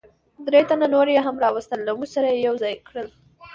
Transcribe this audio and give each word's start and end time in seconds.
درې 0.47 0.61
تنه 0.69 0.87
نور 0.93 1.07
یې 1.15 1.19
هم 1.27 1.35
را 1.43 1.49
وستل، 1.55 1.79
له 1.87 1.91
موږ 1.97 2.09
سره 2.15 2.27
یې 2.33 2.43
یو 2.47 2.55
ځای 2.63 2.73
کړل. 2.87 3.07